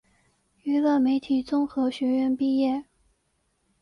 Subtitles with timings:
[0.63, 2.85] 娱乐媒体综合学院毕业。